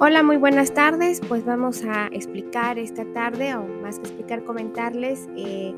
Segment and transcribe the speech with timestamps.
[0.00, 1.20] Hola, muy buenas tardes.
[1.26, 5.74] Pues vamos a explicar esta tarde, o más que explicar, comentarles eh,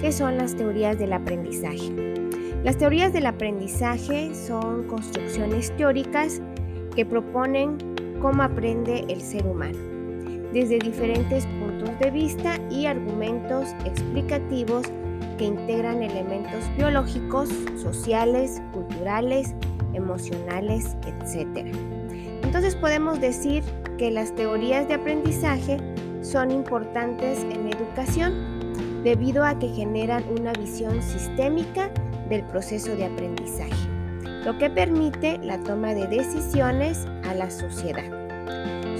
[0.00, 1.92] qué son las teorías del aprendizaje.
[2.64, 6.40] Las teorías del aprendizaje son construcciones teóricas
[6.96, 7.76] que proponen
[8.22, 9.76] cómo aprende el ser humano,
[10.50, 14.86] desde diferentes puntos de vista y argumentos explicativos
[15.36, 19.54] que integran elementos biológicos, sociales, culturales,
[19.92, 21.97] emocionales, etc.
[22.48, 23.62] Entonces podemos decir
[23.98, 25.76] que las teorías de aprendizaje
[26.22, 31.90] son importantes en educación debido a que generan una visión sistémica
[32.30, 33.76] del proceso de aprendizaje,
[34.46, 38.10] lo que permite la toma de decisiones a la sociedad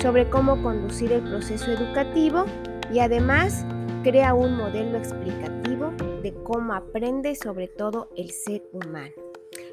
[0.02, 2.44] sobre cómo conducir el proceso educativo
[2.92, 3.64] y además
[4.02, 9.14] crea un modelo explicativo de cómo aprende sobre todo el ser humano,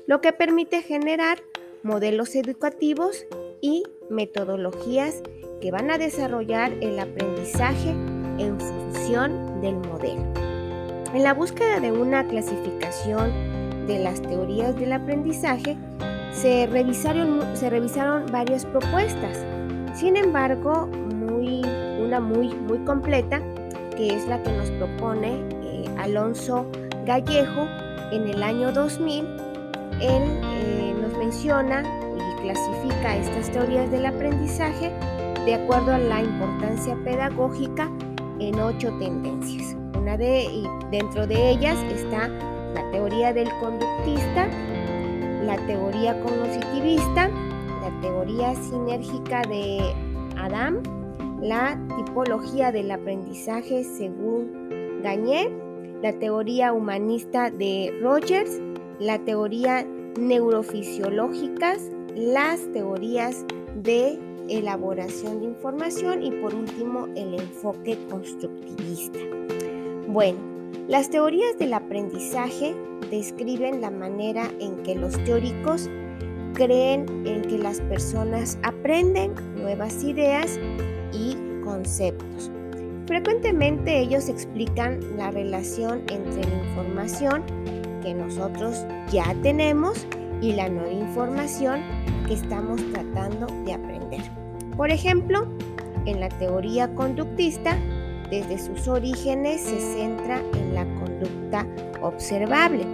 [0.07, 1.39] lo que permite generar
[1.83, 3.25] modelos educativos
[3.61, 5.21] y metodologías
[5.61, 7.89] que van a desarrollar el aprendizaje
[8.37, 10.23] en función del modelo.
[11.13, 13.31] En la búsqueda de una clasificación
[13.87, 15.77] de las teorías del aprendizaje,
[16.33, 19.45] se revisaron, se revisaron varias propuestas.
[19.93, 21.61] Sin embargo, muy,
[21.99, 23.41] una muy, muy completa,
[23.95, 26.65] que es la que nos propone eh, Alonso
[27.05, 27.67] Gallejo
[28.11, 29.25] en el año 2000,
[30.01, 31.83] él eh, nos menciona
[32.45, 34.91] clasifica estas teorías del aprendizaje
[35.45, 37.89] de acuerdo a la importancia pedagógica
[38.39, 39.75] en ocho tendencias.
[39.97, 40.47] Una de,
[40.91, 44.47] dentro de ellas está la teoría del conductista,
[45.43, 47.29] la teoría cognitivista,
[47.81, 49.93] la teoría sinérgica de
[50.37, 50.83] Adam,
[51.41, 55.49] la tipología del aprendizaje según Gagné,
[56.03, 58.59] la teoría humanista de Rogers,
[58.99, 59.85] la teoría
[60.19, 69.19] neurofisiológicas, las teorías de elaboración de información y por último el enfoque constructivista.
[70.07, 70.39] Bueno,
[70.87, 72.73] las teorías del aprendizaje
[73.11, 75.89] describen la manera en que los teóricos
[76.53, 80.57] creen en que las personas aprenden nuevas ideas
[81.11, 82.49] y conceptos.
[83.07, 87.43] Frecuentemente ellos explican la relación entre la información
[88.01, 90.07] que nosotros ya tenemos
[90.41, 91.81] y la nueva información
[92.27, 94.21] que estamos tratando de aprender.
[94.75, 95.47] Por ejemplo,
[96.05, 97.77] en la teoría conductista,
[98.29, 101.65] desde sus orígenes se centra en la conducta
[102.01, 102.85] observable.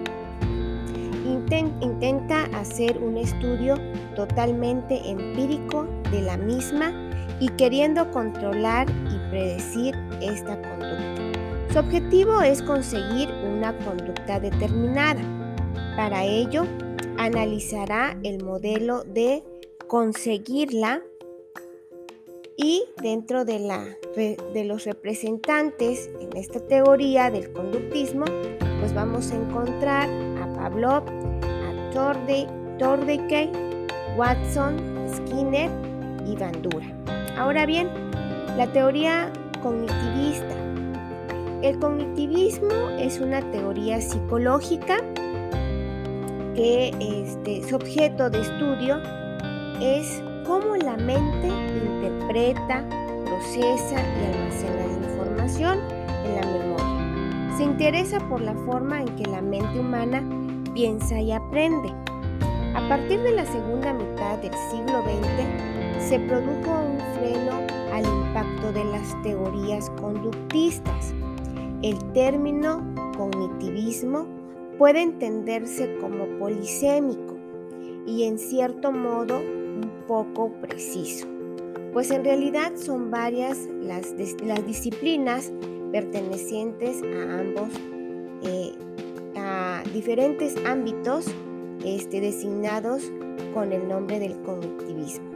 [1.81, 3.75] Intenta hacer un estudio
[4.16, 6.94] totalmente empírico de la misma
[7.41, 11.22] y queriendo controlar y predecir esta conducta.
[11.73, 15.22] Su objetivo es conseguir una conducta determinada.
[15.96, 16.66] Para ello,
[17.26, 19.44] analizará el modelo de
[19.88, 21.02] conseguirla
[22.58, 28.26] y dentro de, la, de los representantes en esta teoría del conductismo,
[28.80, 30.09] pues vamos a encontrar
[30.42, 31.04] a Pavlov,
[31.44, 31.92] a
[32.78, 33.52] Tordekey,
[34.18, 35.70] Watson, Skinner
[36.28, 36.86] y Bandura.
[37.38, 37.90] Ahora bien,
[38.58, 40.56] la teoría cognitivista.
[41.62, 45.02] El cognitivismo es una teoría psicológica
[46.56, 48.97] que este, su objeto de estudio
[49.81, 52.88] es cómo la mente interpreta,
[53.25, 55.79] procesa y almacena la información
[56.25, 57.57] en la memoria.
[57.57, 60.23] Se interesa por la forma en que la mente humana
[60.73, 61.94] piensa y aprende.
[62.75, 67.51] A partir de la segunda mitad del siglo XX se produjo un freno
[67.94, 71.13] al impacto de las teorías conductistas.
[71.81, 72.84] El término
[73.17, 74.41] cognitivismo
[74.81, 77.38] puede entenderse como polisémico
[78.08, 81.28] y en cierto modo un poco preciso,
[81.94, 84.18] pues en realidad son varias las,
[84.66, 85.53] disciplinas
[85.91, 87.70] pertenecientes a ambos,
[88.41, 88.72] eh,
[89.38, 91.28] a diferentes ámbitos
[91.86, 93.03] este, designados
[93.53, 95.29] con el nombre del cognitivismo.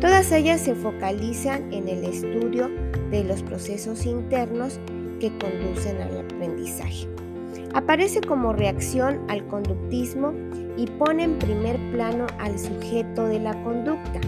[0.00, 2.70] Todas ellas se focalizan en el estudio
[3.10, 4.80] de los procesos internos
[5.20, 7.11] que conducen al aprendizaje.
[7.74, 10.32] Aparece como reacción al conductismo
[10.76, 14.20] y pone en primer plano al sujeto de la conducta,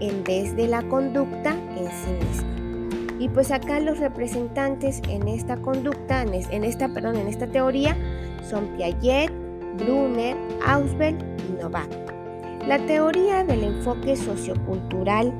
[0.00, 2.58] en vez de la conducta en sí misma.
[3.18, 7.96] Y pues acá los representantes en esta conducta, en esta, perdón, en esta teoría,
[8.48, 9.32] son Piaget,
[9.78, 11.16] Brunner, Auswell
[11.48, 11.88] y Novak.
[12.66, 15.32] La teoría del enfoque sociocultural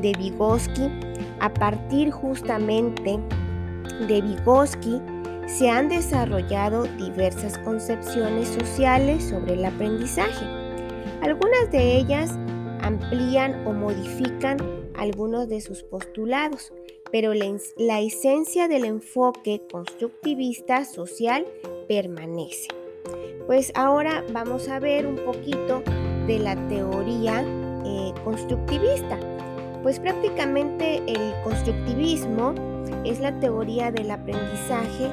[0.00, 0.90] de Vygotsky,
[1.40, 3.18] a partir justamente
[4.08, 5.00] de Vygotsky,
[5.46, 10.44] se han desarrollado diversas concepciones sociales sobre el aprendizaje.
[11.22, 12.30] Algunas de ellas
[12.82, 14.58] amplían o modifican
[14.94, 16.72] algunos de sus postulados,
[17.12, 21.46] pero la, esencia del enfoque constructivista social
[21.88, 22.68] permanece.
[23.46, 25.82] Pues ahora vamos a ver un poquito
[26.26, 27.44] de la teoría
[27.84, 29.18] eh, constructivista.
[29.82, 32.54] Pues prácticamente el constructivismo
[33.04, 35.10] es la teoría del aprendizaje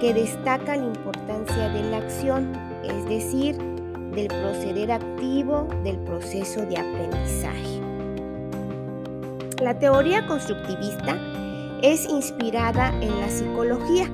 [0.00, 2.52] que destaca la importancia de la acción,
[2.84, 3.56] es decir,
[4.14, 7.80] del proceder activo del proceso de aprendizaje.
[9.62, 11.18] La teoría constructivista
[11.82, 14.10] es inspirada en la psicología,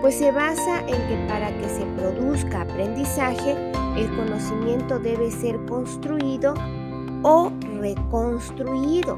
[0.00, 3.56] pues se basa en que para que se produzca aprendizaje,
[3.96, 6.54] el conocimiento debe ser construido
[7.22, 7.50] o
[7.80, 9.16] reconstruido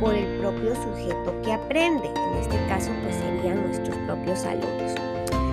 [0.00, 2.08] por el propio sujeto que aprende.
[2.08, 4.94] En este caso, pues serían nuestros propios alumnos.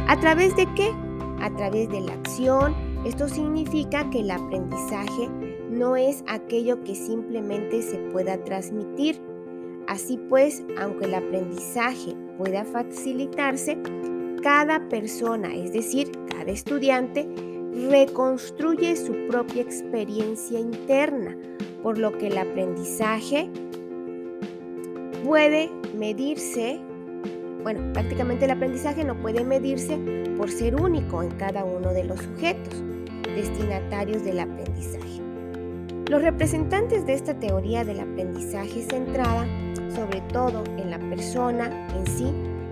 [0.07, 0.91] ¿A través de qué?
[1.41, 2.75] A través de la acción.
[3.05, 5.29] Esto significa que el aprendizaje
[5.69, 9.21] no es aquello que simplemente se pueda transmitir,
[9.87, 13.77] Así pues, aunque el aprendizaje pueda facilitarse,
[14.41, 17.27] cada persona, es decir, cada estudiante,
[17.89, 21.37] reconstruye su propia experiencia interna,
[21.83, 23.49] por lo que el aprendizaje
[25.25, 26.79] puede medirse,
[27.63, 29.97] bueno, prácticamente el aprendizaje no puede medirse
[30.37, 32.83] por ser único en cada uno de los sujetos
[33.35, 35.21] destinatarios del aprendizaje.
[36.09, 39.47] Los representantes de esta teoría del aprendizaje centrada
[39.95, 42.27] sobre todo en la persona en sí.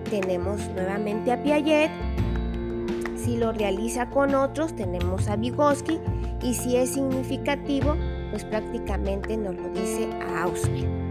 [0.08, 1.90] Tenemos nuevamente a Piaget.
[3.16, 5.98] Si lo realiza con otros, tenemos a Vygotsky.
[6.42, 7.96] Y si es significativo,
[8.30, 11.03] pues prácticamente nos lo dice a Ausubel.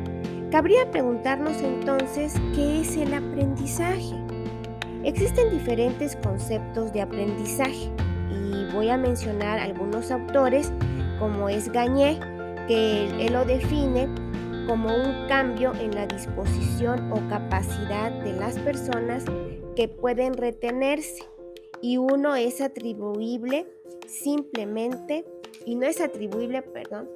[0.53, 4.13] Cabría preguntarnos entonces qué es el aprendizaje.
[5.03, 7.89] Existen diferentes conceptos de aprendizaje
[8.29, 10.71] y voy a mencionar algunos autores
[11.17, 12.19] como es Gagné,
[12.67, 14.07] que él lo define
[14.67, 19.25] como un cambio en la disposición o capacidad de las personas
[19.75, 21.23] que pueden retenerse
[21.81, 23.65] y uno es atribuible
[24.06, 25.25] simplemente,
[25.65, 27.09] y no es atribuible, perdón,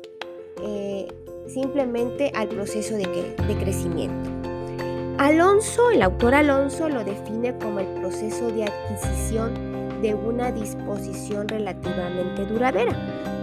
[0.63, 1.07] eh,
[1.47, 4.29] simplemente al proceso de, crecimiento.
[5.17, 12.45] Alonso, el autor Alonso lo define como el proceso de adquisición de una disposición relativamente
[12.45, 12.95] duradera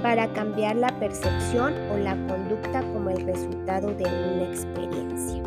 [0.03, 5.43] para cambiar la percepción o la conducta como el resultado de una experiencia.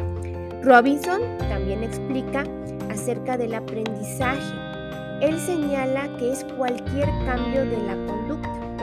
[0.64, 2.44] Robinson también explica
[2.90, 4.42] acerca del aprendizaje.
[5.22, 8.17] Él señala que es cualquier cambio de la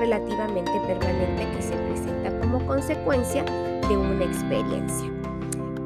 [0.04, 3.42] relativamente permanente que se presenta como consecuencia
[3.88, 5.10] de una experiencia.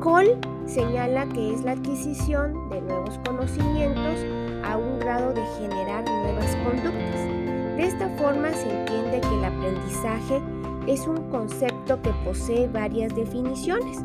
[0.00, 0.36] Cole
[0.66, 4.18] señala que es la adquisición de nuevos conocimientos
[4.64, 7.20] a un grado de generar nuevas conductas.
[7.76, 10.42] De esta forma se entiende que el aprendizaje
[10.88, 13.98] es un concepto que posee varias definiciones,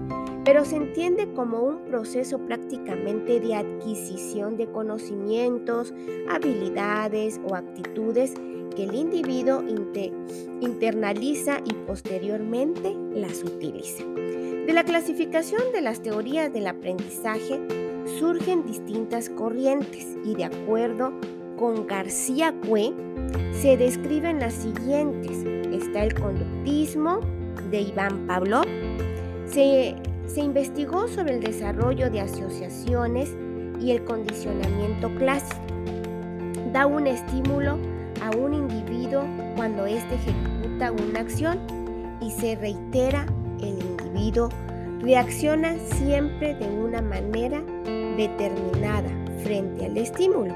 [0.46, 5.92] pero se entiende como un proceso prácticamente de adquisición de conocimientos,
[6.30, 8.36] habilidades o actitudes
[8.76, 9.64] que el individuo
[10.62, 14.04] internaliza y posteriormente las utiliza.
[14.04, 17.60] De la clasificación de las teorías del aprendizaje
[18.20, 21.14] surgen distintas corrientes y de acuerdo
[21.58, 22.94] con García Cue
[23.52, 25.44] se describen las siguientes.
[25.72, 27.20] Está el conductismo
[27.70, 28.66] de Iván Pavlov.
[29.46, 29.96] Se,
[30.28, 33.30] se investigó sobre el desarrollo de asociaciones
[33.80, 35.62] y el condicionamiento clásico.
[36.72, 37.78] Da un estímulo
[38.22, 39.24] a un individuo
[39.56, 41.60] cuando éste ejecuta una acción
[42.22, 43.26] y se reitera
[43.60, 44.50] el individuo
[45.00, 47.62] reacciona siempre de una manera
[48.18, 49.10] determinada
[49.44, 50.54] frente al estímulo.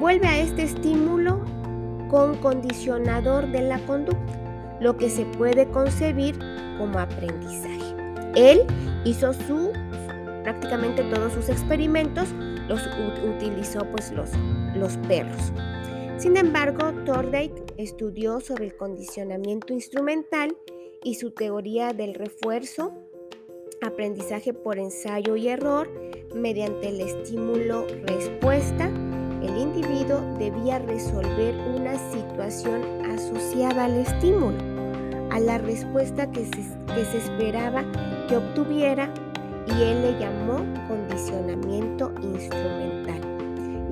[0.00, 1.40] Vuelve a este estímulo
[2.08, 4.32] con condicionador de la conducta,
[4.80, 6.38] lo que se puede concebir
[6.78, 7.94] como aprendizaje.
[8.34, 8.62] Él
[9.04, 9.72] hizo su
[10.42, 12.28] prácticamente todos sus experimentos
[12.68, 12.80] los
[13.24, 14.30] utilizó pues los,
[14.74, 15.52] los perros.
[16.20, 20.54] Sin embargo, Thorndike estudió sobre el condicionamiento instrumental
[21.02, 22.92] y su teoría del refuerzo,
[23.80, 25.88] aprendizaje por ensayo y error,
[26.34, 28.88] mediante el estímulo-respuesta,
[29.42, 34.58] el individuo debía resolver una situación asociada al estímulo,
[35.30, 37.82] a la respuesta que se, esperaba
[38.28, 39.10] que obtuviera
[39.66, 43.29] y él le llamó condicionamiento instrumental.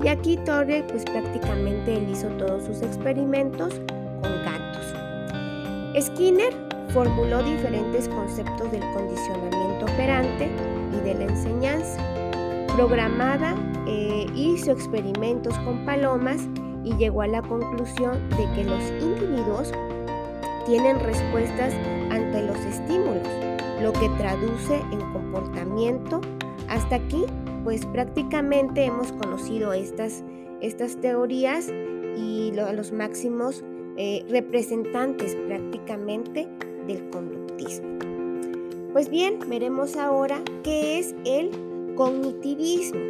[0.01, 3.73] Y aquí Torre pues prácticamente él hizo todos sus experimentos
[4.21, 4.93] con gatos.
[5.99, 6.53] Skinner
[6.93, 10.49] formuló diferentes conceptos del condicionamiento operante
[10.93, 12.01] y de la enseñanza.
[12.75, 13.55] Programada
[13.87, 16.47] eh, hizo experimentos con palomas
[16.83, 19.71] y llegó a la conclusión de que los individuos
[20.65, 21.73] tienen respuestas
[22.09, 23.27] ante los estímulos,
[23.81, 26.21] lo que traduce en comportamiento.
[26.69, 27.25] Hasta aquí,
[27.69, 30.23] pues prácticamente hemos conocido estas,
[30.59, 31.67] estas teorías
[32.17, 33.63] y los máximos
[33.95, 36.47] eh, representantes prácticamente
[36.87, 37.99] del conductismo.
[38.91, 41.51] Pues bien, veremos ahora qué es el
[41.95, 43.01] cognitivismo.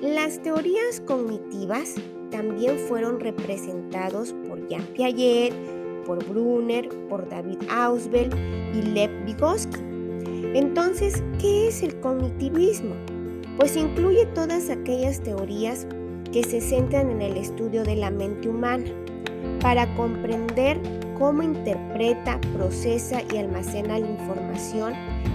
[0.00, 1.96] Las teorías cognitivas
[2.30, 5.52] también fueron representados por Jean Piaget,
[6.06, 8.30] por Brunner, por David Ausubel
[8.72, 9.80] y Lev Vygotsky.
[10.54, 12.94] Entonces, ¿qué es el cognitivismo?
[13.56, 15.86] Pues incluye todas aquellas teorías
[16.32, 18.84] que se centran en el estudio de la mente humana
[19.60, 20.80] para comprender
[21.18, 24.94] cómo interpreta, procesa y almacena la información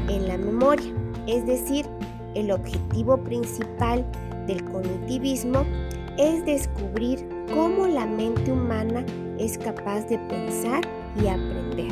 [0.10, 0.92] en la memoria.
[1.28, 1.86] Es decir,
[2.34, 4.06] el objetivo principal
[4.48, 5.66] del cognitivismo
[6.18, 9.06] es descubrir cómo la mente humana
[9.38, 10.82] es capaz de pensar
[11.22, 11.92] y aprender.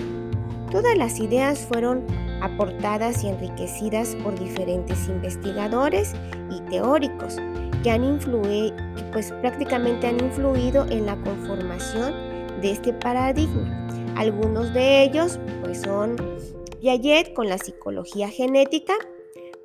[0.71, 2.03] Todas las ideas fueron
[2.43, 6.13] aportadas y enriquecidas por diferentes investigadores
[6.51, 7.37] y teóricos
[7.83, 8.75] que han influido,
[9.13, 12.13] pues prácticamente han influido en la conformación
[12.61, 13.87] de este paradigma.
[14.17, 16.17] Algunos de ellos pues son
[16.81, 18.93] Piaget con la psicología genética,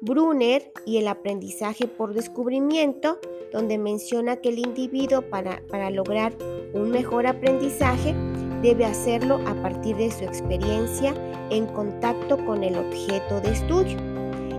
[0.00, 3.18] Brunner y el aprendizaje por descubrimiento,
[3.52, 6.32] donde menciona que el individuo para, para lograr
[6.74, 8.14] un mejor aprendizaje
[8.62, 11.14] debe hacerlo a partir de su experiencia
[11.50, 13.96] en contacto con el objeto de estudio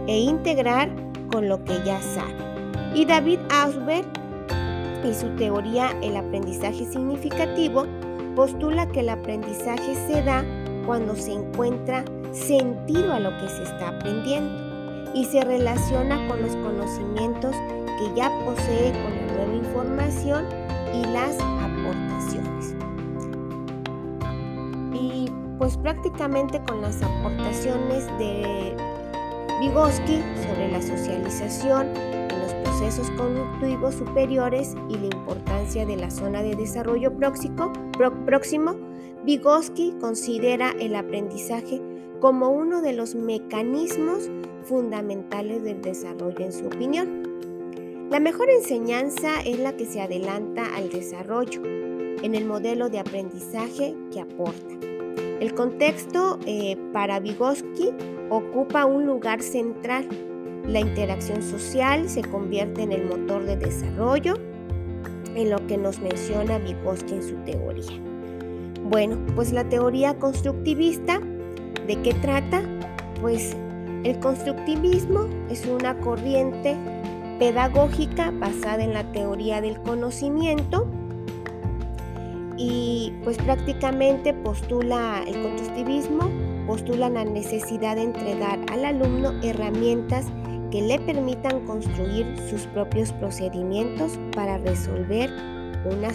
[0.07, 0.89] e integrar
[1.31, 2.33] con lo que ya sabe.
[2.95, 4.05] Y David Ausberg
[5.07, 7.85] y su teoría El aprendizaje significativo
[8.35, 10.43] postula que el aprendizaje se da
[10.85, 14.69] cuando se encuentra sentido a lo que se está aprendiendo
[15.13, 17.55] y se relaciona con los conocimientos
[17.99, 20.45] que ya posee con la nueva información
[20.93, 21.37] y las
[25.69, 28.75] pues prácticamente con las aportaciones de
[29.59, 36.41] Vygotsky sobre la socialización en los procesos cognitivos superiores y la importancia de la zona
[36.41, 37.71] de desarrollo próximo,
[38.25, 38.75] próximo
[39.25, 41.79] Vygotsky considera el aprendizaje
[42.19, 44.27] como uno de los mecanismos
[44.63, 48.07] fundamentales del desarrollo en su opinión.
[48.09, 53.95] La mejor enseñanza es la que se adelanta al desarrollo en el modelo de aprendizaje
[54.11, 54.98] que aporta.
[55.39, 57.91] El contexto eh, para Vygotsky
[58.29, 60.07] ocupa un lugar central.
[60.67, 64.35] La interacción social se convierte en el motor de desarrollo,
[65.35, 67.99] en lo que nos menciona Vygotsky en su teoría.
[68.83, 71.21] Bueno, pues la teoría constructivista
[71.89, 72.61] ¿De qué trata?
[73.19, 73.57] Pues
[74.03, 76.77] el constructivismo es una corriente
[77.39, 80.87] pedagógica basada en la teoría del conocimiento
[82.59, 86.29] y pues prácticamente postula el constructivismo,
[86.67, 90.25] postula la necesidad de entregar al alumno herramientas
[90.69, 95.31] que le permitan construir sus propios procedimientos para resolver
[95.85, 96.09] una,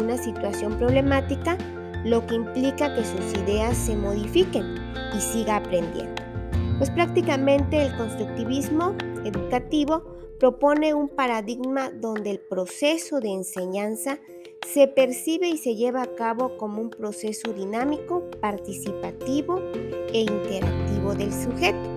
[0.00, 1.58] una situación problemática
[2.04, 4.76] lo que implica que sus ideas se modifiquen
[5.16, 6.22] y siga aprendiendo.
[6.78, 10.04] Pues prácticamente el constructivismo educativo
[10.38, 14.20] propone un paradigma donde el proceso de enseñanza
[14.72, 19.60] se percibe y se lleva a cabo como un proceso dinámico, participativo
[20.12, 21.88] e interactivo del sujeto.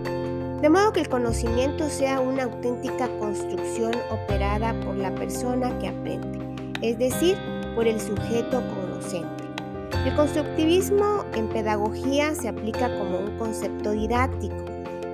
[0.62, 6.40] De modo que el conocimiento sea una auténtica construcción operada por la persona que aprende,
[6.82, 7.36] es decir,
[7.76, 9.44] por el sujeto conocente.
[10.06, 14.56] El constructivismo en pedagogía se aplica como un concepto didáctico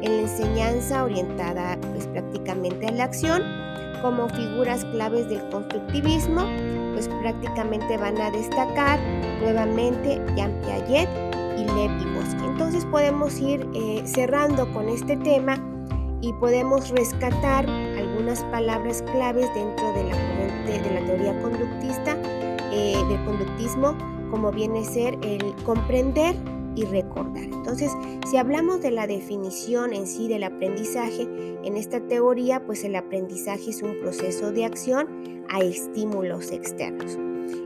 [0.01, 3.66] en la enseñanza orientada pues, prácticamente a la acción.
[4.01, 6.45] Como figuras claves del constructivismo,
[6.93, 8.99] pues prácticamente van a destacar
[9.41, 11.09] nuevamente Jean Piaget
[11.57, 12.45] y Lev Vygotsky.
[12.45, 15.57] Entonces podemos ir eh, cerrando con este tema
[16.21, 20.17] y podemos rescatar algunas palabras claves dentro de la,
[20.65, 22.17] de la teoría conductista,
[22.71, 23.95] eh, del conductismo,
[24.31, 26.35] como viene a ser el comprender
[26.77, 27.43] y recordar.
[27.43, 27.91] Entonces,
[28.29, 31.27] si hablamos de la definición en sí del aprendizaje,
[31.63, 35.07] en esta teoría, pues el aprendizaje es un proceso de acción
[35.49, 37.17] a estímulos externos.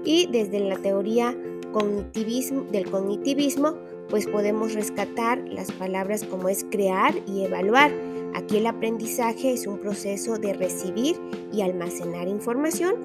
[0.06, 1.36] Y desde la teoría
[1.72, 3.76] cognitivismo, del cognitivismo,
[4.10, 7.92] pues podemos rescatar las palabras como es crear y evaluar.
[8.34, 11.20] Aquí el aprendizaje es un proceso de recibir
[11.52, 12.96] y almacenar información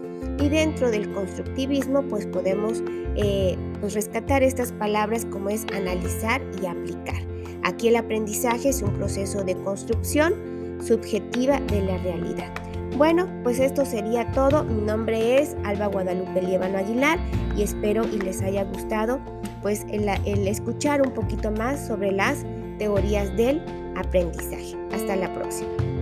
[0.41, 2.83] y dentro del constructivismo pues podemos
[3.17, 7.17] eh, pues rescatar estas palabras como es analizar y aplicar.
[7.65, 10.35] Aquí el aprendizaje es un proceso de construcción
[10.81, 12.53] subjetiva de la realidad.
[12.97, 14.65] Bueno, pues esto sería todo.
[14.65, 17.19] Mi nombre es Alba Guadalupe Lievano Aguilar
[17.57, 19.21] y espero y les haya gustado
[19.61, 22.45] pues el, el escuchar un poquito más sobre las
[22.79, 23.61] teorías del
[23.99, 24.77] aprendizaje.
[24.93, 25.96] Hasta la próxima.